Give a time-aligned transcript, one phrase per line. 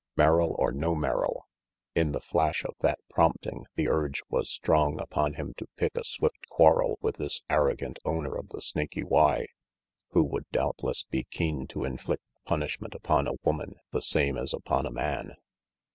[0.17, 1.47] Merrill or no Merrill!
[1.93, 5.95] In the flash of that prompt ing the urge was strong upon him to pick
[5.95, 9.45] a swift quarrel with this arrogant owner of the Snaky Y,
[10.09, 14.87] who would doubtless be keen to inflict punishment upon a woman the same as upon
[14.87, 15.35] a man.